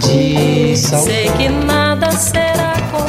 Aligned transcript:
de 0.00 0.76
São 0.76 1.02
Sei 1.02 1.30
que 1.30 1.48
nada 1.48 2.10
será 2.12 2.74
como 2.90 3.06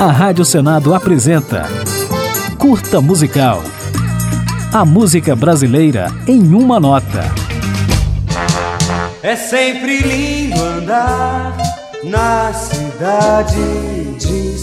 A 0.00 0.12
Rádio 0.12 0.44
Senado 0.44 0.94
apresenta 0.94 1.68
Curta 2.56 3.00
Musical. 3.00 3.62
A 4.72 4.84
música 4.84 5.34
brasileira 5.34 6.12
em 6.26 6.54
uma 6.54 6.78
nota. 6.78 7.24
É 9.22 9.34
sempre 9.34 9.98
lindo 10.00 10.62
andar 10.62 11.56
na 12.04 12.52
cidade 12.52 14.14
de 14.18 14.57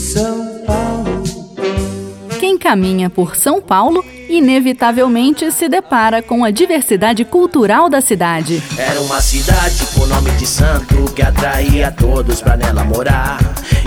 caminha 2.65 3.11
por 3.11 3.35
São 3.35 3.61
Paulo 3.61 4.03
inevitavelmente 4.27 5.51
se 5.51 5.69
depara 5.69 6.23
com 6.23 6.43
a 6.43 6.49
diversidade 6.49 7.23
cultural 7.23 7.87
da 7.87 8.01
cidade. 8.01 8.59
Era 8.75 8.99
uma 9.01 9.21
cidade 9.21 9.85
com 9.93 10.03
nome 10.07 10.31
de 10.31 10.47
santo 10.47 11.05
que 11.15 11.21
atraía 11.21 11.91
todos 11.91 12.41
pra 12.41 12.57
nela 12.57 12.83
morar. 12.83 13.37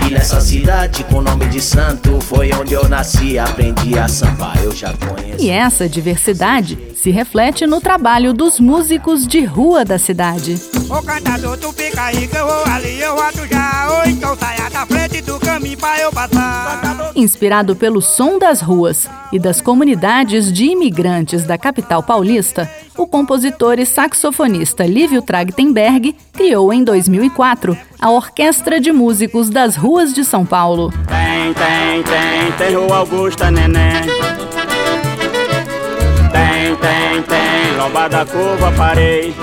E 0.07 0.13
nessa 0.13 0.39
cidade 0.39 1.03
com 1.03 1.21
nome 1.21 1.47
de 1.47 1.59
santo 1.59 2.21
foi 2.21 2.51
onde 2.53 2.73
eu 2.73 2.87
nasci, 2.87 3.37
aprendi 3.37 3.99
a 3.99 4.07
sambar, 4.07 4.57
eu 4.63 4.71
já 4.71 4.93
conheço. 4.93 5.43
E 5.43 5.49
essa 5.49 5.89
diversidade 5.89 6.77
se 6.95 7.11
reflete 7.11 7.67
no 7.67 7.81
trabalho 7.81 8.33
dos 8.33 8.61
músicos 8.61 9.27
de 9.27 9.43
rua 9.43 9.83
da 9.83 9.99
cidade. 9.99 10.57
Ô 10.89 11.01
cantador, 11.01 11.57
tu 11.57 11.73
fica 11.73 12.03
aí 12.03 12.27
que 12.29 12.37
eu 12.37 12.47
vou 12.47 12.63
ali, 12.65 13.01
eu 13.01 13.17
já. 13.51 13.89
Ou 13.91 14.09
então 14.09 14.37
saia 14.37 14.69
da 14.69 14.85
frente 14.85 14.98
pra 15.77 15.99
eu. 15.99 16.09
Inspirado 17.15 17.75
pelo 17.75 18.01
som 18.01 18.39
das 18.39 18.61
ruas 18.61 19.09
e 19.31 19.39
das 19.39 19.61
comunidades 19.61 20.51
de 20.51 20.65
imigrantes 20.65 21.43
da 21.43 21.57
capital 21.57 22.01
paulista, 22.01 22.69
o 22.97 23.05
compositor 23.07 23.79
e 23.79 23.85
saxofonista 23.85 24.85
Lívio 24.85 25.21
Trachtenberg 25.21 26.15
criou 26.33 26.71
em 26.71 26.83
2004 26.83 27.77
a 27.99 28.09
Orquestra 28.09 28.79
de 28.79 28.91
Músicos 28.91 29.49
das 29.49 29.75
Ruas 29.75 30.13
de 30.13 30.23
São 30.23 30.45
Paulo. 30.45 30.91
Tem, 31.07 31.53
tem, 31.53 32.03
tem, 32.03 32.51
tem 32.57 32.75
Rua 32.75 32.97
Augusta, 32.97 33.51
neném. 33.51 34.01
Tem, 36.31 36.75
tem, 36.75 37.23
tem, 37.23 37.77
Lomba 37.77 38.07
da 38.07 38.25
Curva, 38.25 38.71
parei. 38.71 39.33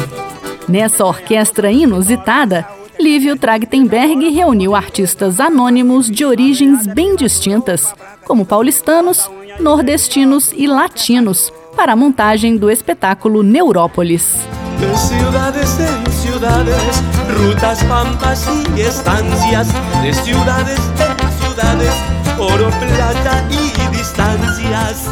Nessa 0.68 1.04
orquestra 1.04 1.70
inusitada, 1.70 2.66
Lívio 3.06 3.36
Trachtenberg 3.36 4.30
reuniu 4.30 4.74
artistas 4.74 5.38
anônimos 5.38 6.10
de 6.10 6.24
origens 6.24 6.88
bem 6.88 7.14
distintas, 7.14 7.94
como 8.24 8.44
paulistanos, 8.44 9.30
nordestinos 9.60 10.52
e 10.52 10.66
latinos, 10.66 11.52
para 11.76 11.92
a 11.92 11.96
montagem 11.96 12.56
do 12.56 12.68
espetáculo 12.68 13.44
Neurópolis. 13.44 14.34
De 14.80 14.98
ciudades 14.98 15.78
en 15.78 16.10
ciudades, 16.10 16.82
rutas, 17.28 17.80
pampas 17.84 18.44
y 18.76 18.80
estancias. 18.80 19.68
De 20.02 20.12
ciudades 20.12 20.80
en 20.98 21.44
ciudades, 21.44 21.94
oro, 22.36 22.70
plata 22.72 23.44
y 23.52 23.96
distancias. 23.96 25.06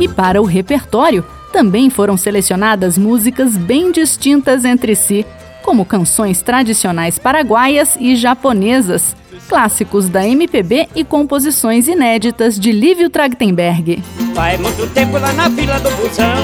E 0.00 0.08
para 0.08 0.40
o 0.40 0.46
repertório, 0.46 1.22
também 1.52 1.90
foram 1.90 2.16
selecionadas 2.16 2.96
músicas 2.96 3.54
bem 3.58 3.92
distintas 3.92 4.64
entre 4.64 4.96
si, 4.96 5.26
como 5.64 5.86
canções 5.86 6.42
tradicionais 6.42 7.18
paraguaias 7.18 7.96
e 7.98 8.14
japonesas, 8.14 9.16
clássicos 9.48 10.10
da 10.10 10.28
MPB 10.28 10.90
e 10.94 11.02
composições 11.02 11.88
inéditas 11.88 12.60
de 12.60 12.70
Lívio 12.70 13.08
Trachtenberg. 13.08 14.02
Faz 14.34 14.60
muito 14.60 14.86
tempo 14.92 15.18
lá 15.18 15.32
na 15.32 15.50
fila 15.50 15.80
do 15.80 15.90
busão. 15.92 16.36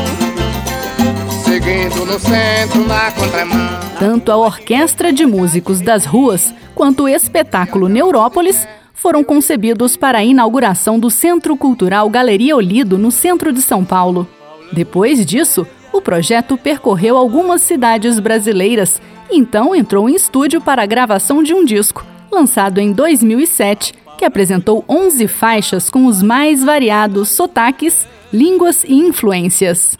Seguindo 1.45 2.07
no 2.07 2.19
centro, 2.19 2.87
na 2.87 3.13
contramão. 3.13 3.81
Tanto 3.99 4.33
a 4.33 4.37
Orquestra 4.39 5.13
de 5.13 5.27
Músicos 5.27 5.81
das 5.81 6.07
Ruas 6.07 6.55
quanto 6.75 7.03
o 7.03 7.09
espetáculo 7.09 7.89
Neurópolis 7.89 8.67
foram 8.95 9.23
concebidos 9.23 9.97
para 9.97 10.19
a 10.19 10.25
inauguração 10.25 10.99
do 10.99 11.11
Centro 11.11 11.57
Cultural 11.57 12.09
Galeria 12.09 12.57
Olido, 12.57 12.97
no 12.97 13.11
centro 13.11 13.53
de 13.53 13.61
São 13.61 13.85
Paulo. 13.85 14.27
Depois 14.73 15.25
disso, 15.27 15.67
o 15.93 16.01
projeto 16.01 16.57
percorreu 16.57 17.17
algumas 17.17 17.63
cidades 17.63 18.19
brasileiras 18.19 19.01
e 19.31 19.39
então 19.39 19.75
entrou 19.75 20.09
em 20.09 20.15
estúdio 20.15 20.61
para 20.61 20.83
a 20.83 20.87
gravação 20.87 21.43
de 21.43 21.55
um 21.55 21.65
disco, 21.65 22.05
lançado 22.31 22.79
em 22.79 22.93
2007, 22.93 23.95
que 24.19 24.25
apresentou 24.25 24.85
11 24.89 25.27
faixas 25.29 25.89
com 25.89 26.07
os 26.07 26.23
mais 26.23 26.63
variados 26.63 27.31
sotaques, 27.31 28.07
línguas 28.33 28.85
e 28.85 28.95
influências. 28.95 29.97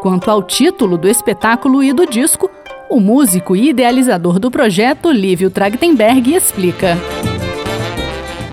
Quanto 0.00 0.30
ao 0.30 0.42
título 0.42 0.96
do 0.96 1.08
espetáculo 1.08 1.82
e 1.82 1.92
do 1.92 2.06
disco, 2.06 2.50
o 2.88 2.98
músico 2.98 3.54
e 3.54 3.68
idealizador 3.68 4.38
do 4.38 4.50
projeto, 4.50 5.10
Lívio 5.10 5.50
Trachtenberg, 5.50 6.34
explica. 6.34 6.96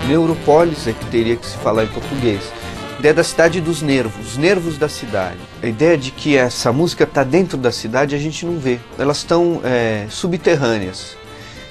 Neuropolis 0.08 0.88
é 0.88 0.94
que 0.94 1.06
teria 1.08 1.36
que 1.36 1.46
se 1.46 1.58
falar 1.58 1.84
em 1.84 1.88
português. 1.88 2.42
A 2.96 3.00
ideia 3.00 3.14
da 3.14 3.24
cidade 3.24 3.60
dos 3.60 3.82
nervos, 3.82 4.34
os 4.34 4.38
nervos 4.38 4.78
da 4.78 4.88
cidade. 4.88 5.40
A 5.62 5.68
ideia 5.68 5.98
de 5.98 6.12
que 6.12 6.38
essa 6.38 6.72
música 6.72 7.04
está 7.04 7.24
dentro 7.24 7.58
da 7.58 7.72
cidade 7.72 8.16
a 8.16 8.18
gente 8.18 8.46
não 8.46 8.60
vê. 8.60 8.80
Elas 8.98 9.18
estão 9.18 9.62
é, 9.64 10.06
subterrâneas. 10.10 11.18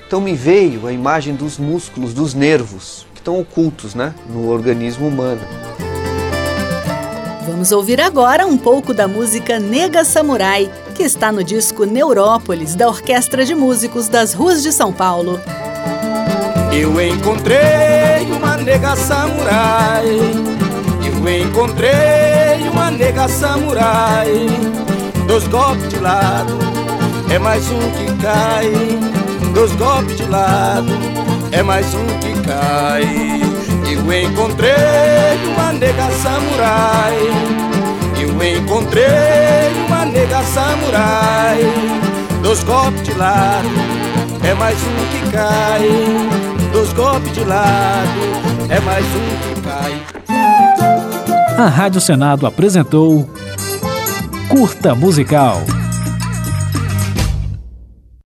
Então 0.06 0.20
me 0.20 0.34
veio 0.34 0.86
a 0.86 0.92
imagem 0.92 1.34
dos 1.34 1.58
músculos, 1.58 2.12
dos 2.12 2.34
nervos, 2.34 3.06
que 3.14 3.20
estão 3.20 3.40
ocultos 3.40 3.94
né, 3.94 4.12
no 4.28 4.50
organismo 4.50 5.08
humano. 5.08 5.40
Vamos 7.46 7.72
ouvir 7.72 8.00
agora 8.00 8.46
um 8.46 8.58
pouco 8.58 8.92
da 8.92 9.06
música 9.06 9.58
Nega 9.58 10.04
Samurai, 10.04 10.70
que 10.94 11.02
está 11.02 11.30
no 11.30 11.42
disco 11.42 11.84
Neurópolis, 11.84 12.74
da 12.74 12.88
Orquestra 12.88 13.44
de 13.44 13.54
Músicos 13.54 14.08
das 14.08 14.34
Ruas 14.34 14.62
de 14.62 14.72
São 14.72 14.92
Paulo. 14.92 15.40
Eu 16.72 17.00
encontrei 17.00 18.13
nega 18.64 18.96
samurai. 18.96 20.06
Eu 21.04 21.42
encontrei 21.42 22.68
uma 22.72 22.90
nega 22.90 23.28
samurai. 23.28 24.48
Dois 25.26 25.46
golpes 25.48 25.88
de 25.88 25.98
lado, 26.00 26.58
é 27.30 27.38
mais 27.38 27.68
um 27.70 27.90
que 27.90 28.22
cai. 28.22 28.72
Dois 29.54 29.72
golpes 29.76 30.16
de 30.16 30.24
lado, 30.24 30.88
é 31.52 31.62
mais 31.62 31.86
um 31.94 32.06
que 32.20 32.32
cai. 32.40 33.42
Eu 33.86 34.22
encontrei 34.22 34.72
uma 35.54 35.72
nega 35.72 36.10
samurai. 36.22 37.18
Eu 38.18 38.58
encontrei 38.58 39.04
uma 39.86 40.06
nega 40.06 40.42
samurai. 40.42 41.60
Dois 42.42 42.62
golpes 42.64 43.02
de 43.02 43.12
lado, 43.14 43.68
é 44.42 44.54
mais 44.54 44.78
um 44.78 45.06
que 45.12 45.30
cai. 45.30 46.43
Golpes 46.94 47.32
de 47.32 47.44
lado, 47.44 48.20
é 48.70 48.80
mais 48.80 49.04
um 49.04 49.54
que 49.54 49.60
cai. 49.62 50.02
A 51.58 51.68
Rádio 51.68 52.00
Senado 52.00 52.46
apresentou 52.46 53.28
Curta 54.48 54.94
Musical. 54.94 55.60